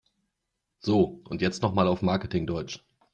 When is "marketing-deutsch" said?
2.01-2.83